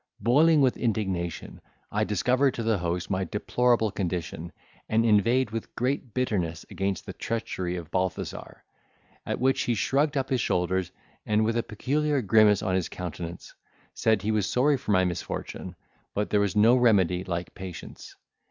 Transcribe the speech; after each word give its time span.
Boiling 0.19 0.61
with 0.61 0.77
indignation, 0.77 1.61
I 1.91 2.05
discovered 2.05 2.55
to 2.55 2.63
the 2.63 2.79
host 2.79 3.11
my 3.11 3.23
deplorable 3.23 3.91
condition, 3.91 4.51
and 4.89 5.05
inveighed 5.05 5.51
with 5.51 5.75
great 5.75 6.15
bitterness 6.15 6.65
against 6.71 7.05
the 7.05 7.13
treachery 7.13 7.75
of 7.75 7.91
Balthazar; 7.91 8.63
at 9.27 9.39
which 9.39 9.61
he 9.61 9.75
shrugged 9.75 10.17
up 10.17 10.29
his 10.29 10.41
shoulders, 10.41 10.91
and 11.23 11.45
with 11.45 11.55
a 11.55 11.61
peculiar 11.61 12.23
grimace 12.23 12.63
on 12.63 12.73
his 12.73 12.89
countenance, 12.89 13.53
said, 13.93 14.23
he 14.23 14.31
was 14.31 14.49
sorry 14.49 14.75
for 14.77 14.89
my 14.91 15.05
misfortune, 15.05 15.75
but 16.15 16.31
there 16.31 16.39
was 16.39 16.55
no 16.55 16.75
remedy 16.75 17.23
like 17.23 17.53
patience. 17.53 18.15